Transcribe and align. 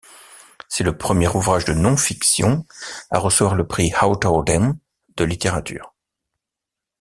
C'est 0.67 0.83
le 0.83 0.97
premier 0.97 1.27
ouvrage 1.27 1.65
de 1.65 1.73
non-fiction 1.73 2.65
à 3.11 3.19
recevoir 3.19 3.53
le 3.53 3.67
prix 3.67 3.91
Hawthornden 4.01 4.79
de 5.15 5.23
littérature. 5.23 5.93